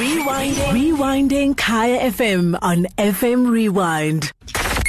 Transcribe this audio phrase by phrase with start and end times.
[0.00, 0.72] Rewinding.
[0.72, 4.32] Rewinding Kaya FM on FM Rewind.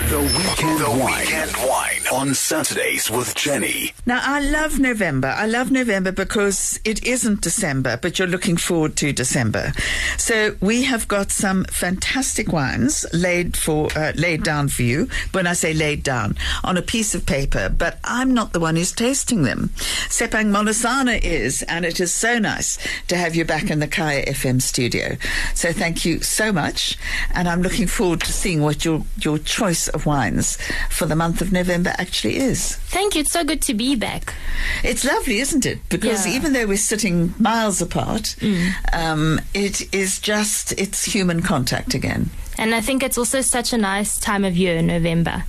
[0.08, 3.94] The Weekend the Weekend Wine on Saturdays with Jenny.
[4.06, 5.30] Now, I love November.
[5.30, 9.72] I love November because it isn't December, but you're looking forward to December.
[10.18, 15.08] So we have got some fantastic wines laid for uh, laid down for you.
[15.32, 16.36] When I say laid down,
[16.66, 19.70] on a piece of paper, but I'm not the one who's tasting them.
[19.78, 24.26] Tshepang Molisana is, and it is so nice to have you back in the Kaya
[24.26, 25.16] FM studio.
[25.56, 26.98] So thank you so much,
[27.34, 30.58] and I'm looking forward to seeing what your your choice of wines
[30.90, 32.76] for the month of November actually is.
[32.90, 33.22] Thank you.
[33.22, 34.34] It's so good to be back.
[34.84, 35.80] It's lovely, isn't it?
[35.90, 36.34] Because Yeah.
[36.36, 38.36] even though we're sitting miles apart,
[38.94, 42.30] um, it is just it's human contact again.
[42.58, 45.44] And I think it's also such a nice time of year, November.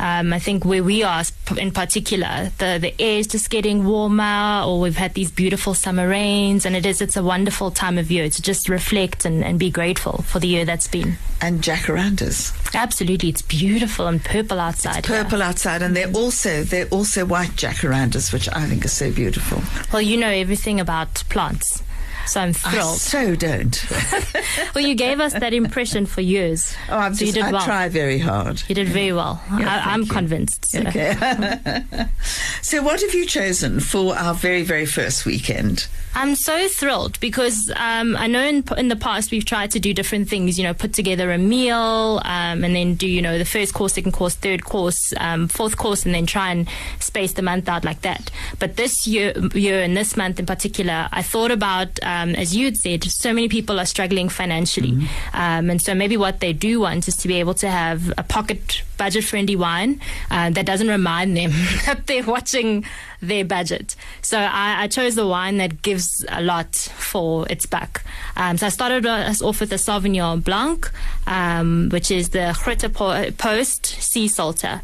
[0.00, 1.22] Um, I think where we are
[1.58, 6.08] in particular, the, the air is just getting warmer, or we've had these beautiful summer
[6.08, 9.58] rains, and it is it's a wonderful time of year to just reflect and, and
[9.58, 11.18] be grateful for the year that's been.
[11.42, 15.04] And jacarandas, Absolutely, it's beautiful and purple outside.
[15.04, 15.22] here.
[15.22, 19.60] purple outside, and they're also they're also white jacarandas, which I think are so beautiful.
[19.92, 21.82] Well, you know everything about plants,
[22.26, 22.98] so I'm I thrilled.
[22.98, 23.86] so don't.
[24.74, 26.74] well, you gave us that impression for years.
[26.88, 27.64] Oh, I'm so you just, did I well.
[27.64, 28.62] try very hard.
[28.68, 29.42] You did very well.
[29.58, 30.08] Yeah, I, I'm you.
[30.08, 30.66] convinced.
[30.66, 30.80] so.
[30.90, 31.14] Okay.
[32.62, 35.86] so, what have you chosen for our very, very first weekend?
[36.14, 39.94] I'm so thrilled because um, I know in, in the past we've tried to do
[39.94, 43.44] different things, you know, put together a meal um, and then do, you know, the
[43.44, 47.42] first course, second course, third course, um, fourth course, and then try and space the
[47.42, 48.30] month out like that.
[48.58, 52.64] But this year, year and this month in particular, I thought about, um, as you
[52.64, 55.08] had said, so many people are struggling financially.
[55.32, 58.22] Um, and so maybe what they do want is to be able to have a
[58.24, 59.98] pocket budget friendly wine
[60.30, 61.50] uh, that doesn't remind them
[61.86, 62.84] that they're watching
[63.22, 63.96] their budget.
[64.20, 68.02] So I, I chose the wine that gives a lot for its buck.
[68.36, 70.90] Um, so I started us off with the Sauvignon Blanc,
[71.26, 74.82] um, which is the Groote Post Sea Salter.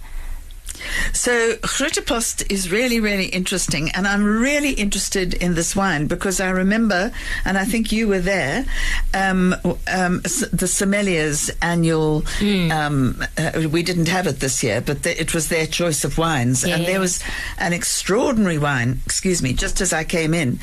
[1.17, 6.40] So Groote Post is really, really interesting, and I'm really interested in this wine because
[6.40, 7.11] I remember,
[7.45, 8.67] and I think you were there,
[9.14, 12.23] um, um, the Sommelier's annual.
[12.70, 16.18] Um, uh, we didn't have it this year, but the, it was their choice of
[16.18, 17.23] wines, and there was
[17.58, 19.01] an extraordinary wine.
[19.07, 20.58] Excuse me, just as I came in,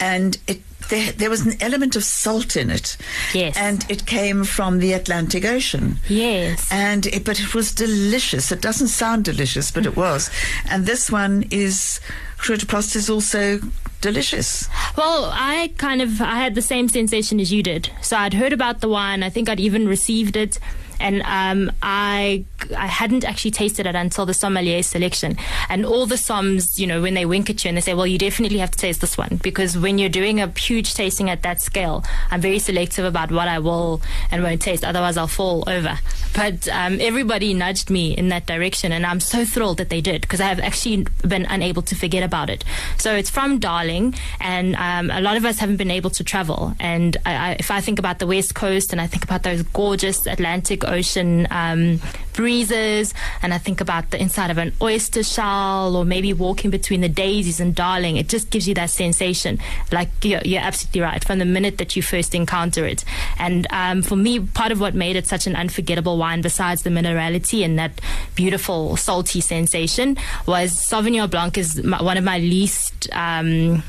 [0.00, 0.62] and it.
[0.88, 2.96] There, there was an element of salt in it,
[3.34, 3.56] Yes.
[3.56, 5.98] and it came from the Atlantic Ocean.
[6.08, 6.66] Yes.
[6.70, 8.50] And it, but it was delicious.
[8.50, 9.96] It doesn't sound delicious, but it mm.
[9.96, 10.30] was.
[10.68, 12.00] And this one is
[12.38, 13.60] Groote Post is also
[14.00, 14.68] delicious.
[14.96, 17.90] Well, I kind of I had the same sensation as you did.
[18.00, 19.22] So I'd heard about the wine.
[19.22, 20.58] I think I'd even received it,
[21.00, 22.44] and um, I
[22.76, 25.36] I hadn't actually tasted it until the sommelier selection.
[25.68, 28.06] And all the somms, you know, when they wink at you and they say, "Well,
[28.06, 31.42] you definitely have to taste this one," because when you're doing a huge tasting at
[31.42, 34.00] that scale, I'm very selective about what I will
[34.30, 34.84] and won't taste.
[34.84, 35.98] Otherwise, I'll fall over.
[36.38, 40.20] But um, everybody nudged me in that direction, and I'm so thrilled that they did
[40.20, 42.64] because I have actually been unable to forget about it.
[42.96, 46.74] So it's from Darling, and um, a lot of us haven't been able to travel.
[46.78, 49.62] And I, I, if I think about the West Coast, and I think about those
[49.62, 52.00] gorgeous Atlantic Ocean um,
[52.38, 57.00] breezes, and I think about the inside of an oyster shell, or maybe walking between
[57.00, 59.58] the daisies and Darling, it just gives you that sensation.
[59.90, 63.04] Like you're, you're absolutely right from the minute that you first encounter it.
[63.40, 66.90] And um, for me, part of what made it such an unforgettable wine, besides the
[66.90, 68.00] minerality and that
[68.36, 70.16] beautiful salty sensation,
[70.46, 73.08] was Sauvignon Blanc is my, one of my least.
[73.10, 73.82] Um,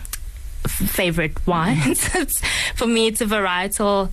[0.67, 2.07] favorite wines.
[2.75, 4.11] For me, it's a varietal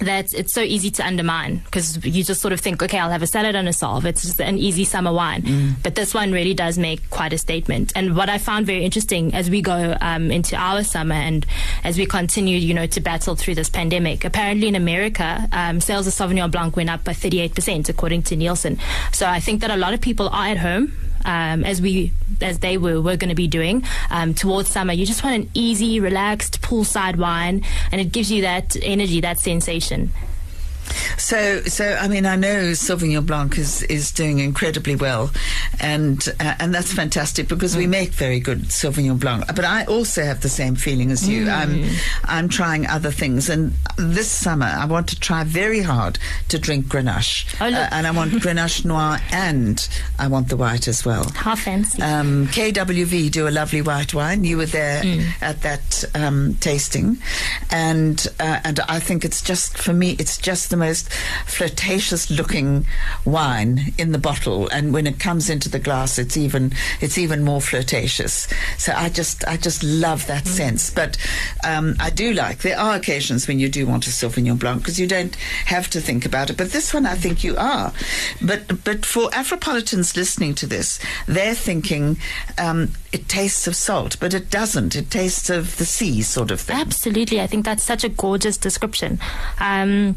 [0.00, 3.22] that it's so easy to undermine because you just sort of think, okay, I'll have
[3.22, 4.06] a salad and a salve.
[4.06, 5.76] It's just an easy summer wine.
[5.82, 7.92] But this one really does make quite a statement.
[7.94, 11.46] And what I found very interesting as we go um, into our summer and
[11.84, 16.06] as we continue, you know, to battle through this pandemic, apparently in America, um, sales
[16.06, 18.78] of Sauvignon Blanc went up by 38% according to Nielsen.
[19.12, 20.92] So I think that a lot of people are at home
[21.24, 24.92] um, as we as they were were going to be doing um, towards summer.
[24.92, 29.38] You just want an easy, relaxed poolside wine, and it gives you that energy, that
[29.38, 30.10] sensation.
[31.20, 35.30] So, so I mean, I know Sauvignon Blanc is, is doing incredibly well,
[35.78, 39.46] and uh, and that's fantastic because we make very good Sauvignon Blanc.
[39.54, 41.48] But I also have the same feeling as you.
[41.50, 41.84] I'm
[42.24, 46.18] I'm trying other things, and this summer I want to try very hard
[46.48, 47.66] to drink Grenache, Oh.
[47.66, 49.86] Uh, and I want Grenache Noir, and
[50.18, 51.28] I want the white as well.
[51.34, 52.00] How fancy!
[52.02, 54.44] Um, KWV do a lovely white wine.
[54.44, 55.02] You were there
[55.42, 57.18] at that um, tasting,
[57.70, 61.09] and uh, and I think it's just for me, it's just the most
[61.46, 62.86] flirtatious looking
[63.24, 67.44] wine in the bottle, and when it comes into the glass, it's even it's even
[67.44, 68.48] more flirtatious.
[68.78, 70.90] So I just I just love that sense.
[70.90, 71.16] But
[71.64, 75.00] um, I do like there are occasions when you do want a Sauvignon Blanc because
[75.00, 75.34] you don't
[75.66, 76.56] have to think about it.
[76.56, 77.92] But this one, I think you are.
[78.40, 82.18] But but for Afropolitans listening to this, they're thinking
[82.58, 84.96] um, it tastes of salt, but it doesn't.
[84.96, 86.76] It tastes of the sea, sort of thing.
[86.76, 87.40] Absolutely.
[87.40, 89.18] I think that's such a gorgeous description.
[89.58, 90.16] Um,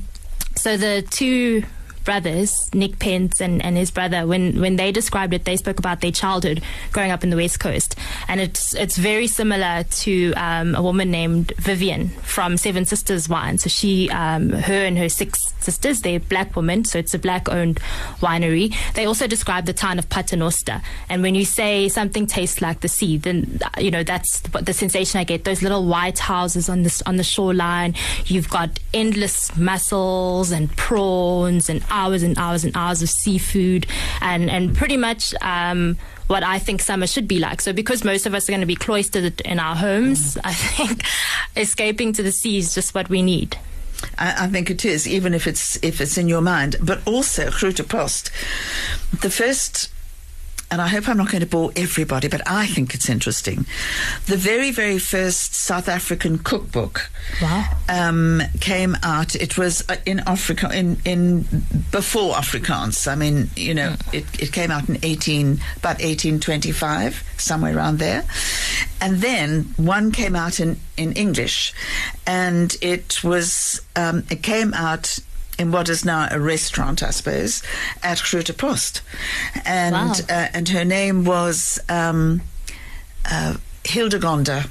[0.63, 1.61] so the two
[2.03, 6.01] brothers, Nick Pentz and, and his brother, when, when they described it, they spoke about
[6.01, 6.61] their childhood
[6.91, 7.95] growing up in the West Coast.
[8.27, 13.57] And it's, it's very similar to um, a woman named Vivian from Seven Sisters Wine.
[13.57, 17.49] So she, um, her and her six sisters, they're black women, so it's a black
[17.49, 17.79] owned
[18.19, 18.75] winery.
[18.93, 20.81] They also describe the town of Paternoster.
[21.09, 25.19] And when you say something tastes like the sea, then, you know, that's the sensation
[25.19, 25.43] I get.
[25.43, 27.95] Those little white houses on this, on the shoreline.
[28.25, 33.87] You've got endless mussels and prawns and hours and hours and hours of seafood
[34.21, 35.97] and, and pretty much, um,
[36.27, 37.61] what I think summer should be like.
[37.61, 41.03] So because most of us are going to be cloistered in our homes, I think
[41.55, 43.57] escaping to the sea is just what we need.
[44.17, 46.75] I, I think it is, even if it's if it's in your mind.
[46.81, 48.31] But also, Groote Post,
[49.21, 49.92] the first.
[50.73, 53.67] And I hope I'm not going to bore everybody, but I think it's interesting.
[54.25, 57.65] The very, very first South African cookbook Wow.
[57.87, 59.35] um, came out.
[59.35, 61.43] It was uh, in Africa in in
[61.91, 63.07] before Afrikaans.
[63.07, 67.77] I mean, you know, it, it came out in eighteen about eighteen twenty five, somewhere
[67.77, 68.23] around there.
[68.99, 71.71] And then one came out in in English,
[72.25, 75.19] and it was um, it came out.
[75.59, 77.61] In what is now a restaurant, I suppose,
[78.01, 79.01] at Groote Post,
[79.65, 80.13] and Wow.
[80.29, 82.41] uh, and her name was um,
[83.29, 84.67] uh, Hildagonda,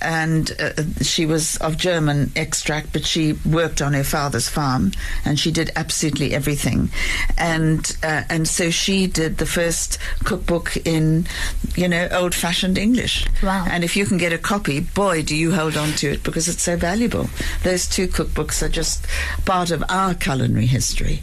[0.00, 4.92] and uh, she was of German extract, but she worked on her father's farm,
[5.24, 6.90] and she did absolutely everything,
[7.36, 11.26] and uh, and so she did the first cookbook in,
[11.74, 13.26] you know, old-fashioned English.
[13.42, 13.66] Wow.
[13.68, 16.48] And if you can get a copy, boy, do you hold on to it because
[16.48, 17.28] it's so valuable.
[17.62, 19.06] Those two cookbooks are just
[19.44, 21.22] part of our culinary history.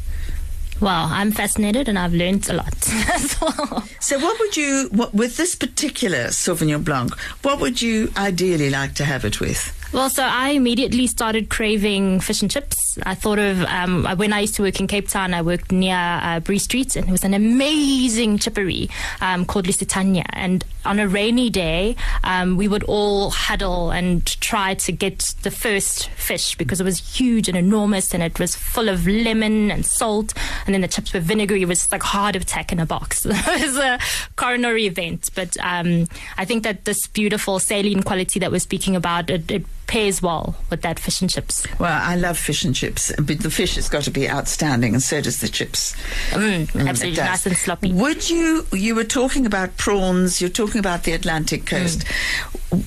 [0.79, 3.83] Wow, I'm fascinated and I've learned a lot as well.
[3.99, 8.93] So, what would you, what, with this particular Sauvignon Blanc, what would you ideally like
[8.95, 9.73] to have it with?
[9.93, 12.99] Well, so I immediately started craving fish and chips.
[13.05, 15.95] I thought of um, when I used to work in Cape Town, I worked near
[15.95, 18.89] uh, Bree Street, and it was an amazing chippery
[19.21, 20.25] um, called Lusitania.
[20.31, 25.51] And on a rainy day, um, we would all huddle and try to get the
[25.51, 29.85] first fish because it was huge and enormous, and it was full of lemon and
[29.85, 30.33] salt.
[30.65, 31.61] And then the chips were vinegary.
[31.61, 33.25] It was like heart attack in a box.
[33.29, 33.99] it was a
[34.35, 35.29] coronary event.
[35.35, 36.07] But um,
[36.37, 40.55] I think that this beautiful saline quality that we're speaking about, it, it pairs well
[40.69, 41.65] with that fish and chips.
[41.79, 45.01] Well, I love fish and chips, but the fish has got to be outstanding, and
[45.01, 45.95] so does the chips.
[46.31, 47.93] Mm, Mm, absolutely nice and sloppy.
[47.93, 48.65] Would you?
[48.73, 50.41] You were talking about prawns.
[50.41, 52.03] You're talking about the Atlantic coast.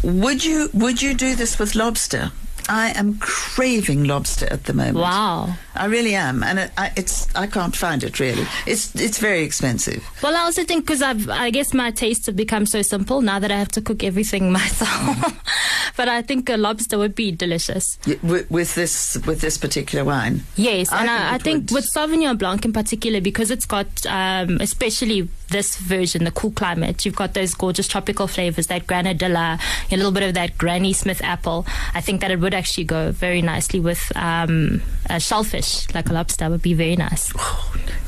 [0.02, 0.69] Would you?
[0.75, 2.32] Would you do this with lobster?
[2.69, 4.99] I am craving lobster at the moment.
[4.99, 5.55] Wow.
[5.75, 8.47] I really am, and it, I, it's I can't find it really.
[8.67, 10.05] It's it's very expensive.
[10.23, 13.38] Well, I also think because I've, I guess my tastes have become so simple now
[13.41, 15.43] that I have to cook everything myself.
[16.00, 17.99] But I think a lobster would be delicious.
[18.06, 20.44] Y- With, with this with this particular wine.
[20.56, 21.73] Yes, I and think I, I think would.
[21.76, 27.05] with Sauvignon Blanc in particular, because it's got, um, especially this version, the cool climate,
[27.05, 29.61] you've got those gorgeous tropical flavors, that granadilla,
[29.93, 31.67] a little bit of that Granny Smith apple.
[31.94, 36.12] I think that it would actually go very nicely with um, a shellfish, like a
[36.12, 37.33] lobster, would be very nice.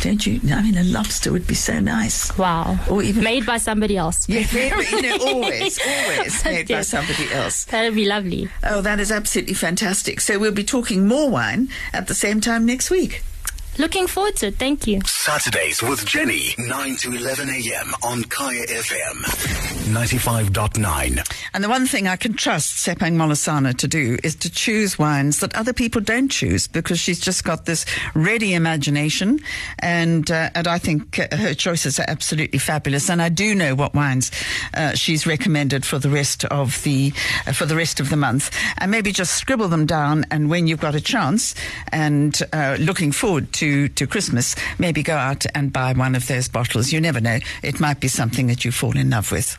[0.00, 0.40] Don't you?
[0.52, 2.36] I mean, a lobster would be so nice.
[2.36, 2.78] Wow.
[2.90, 4.28] Or even- made by somebody else.
[4.32, 7.64] Yeah, very- you know, always, always made by somebody else.
[7.66, 8.48] That'd be lovely.
[8.64, 10.20] Oh, that is absolutely fantastic.
[10.20, 13.22] So we'll be talking more wine at the same time next week.
[13.78, 14.56] Looking forward to it.
[14.56, 15.00] Thank you.
[15.06, 17.92] Saturdays with Jenny, 9 to 11 a.m.
[18.04, 21.48] on Kaya FM 95.9.
[21.54, 25.40] And the one thing I can trust Tshepang Molisana to do is to choose wines
[25.40, 29.40] that other people don't choose because she's just got this ready imagination.
[29.78, 33.08] And, uh, and I think uh, her choices are absolutely fabulous.
[33.08, 34.30] And I do know what wines
[34.74, 37.12] uh, she's recommended for the rest of the,
[37.46, 38.50] uh, for the rest of the month.
[38.78, 40.24] And maybe just scribble them down.
[40.30, 41.54] And when you've got a chance
[41.90, 46.48] and uh, looking forward to, to Christmas, maybe go out and buy one of those
[46.48, 46.92] bottles.
[46.92, 47.38] You never know.
[47.62, 49.56] It might be something that you fall in love with.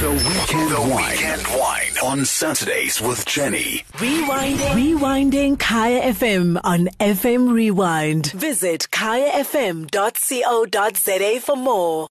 [0.00, 1.12] The Weekend Wine.
[1.12, 3.84] Weekend Wine on Saturdays with Jenny.
[3.94, 4.74] Rewinding.
[4.74, 8.32] Rewinding Kaya FM on FM Rewind.
[8.32, 9.86] Visit kayafm.co.za
[11.40, 12.04] for more.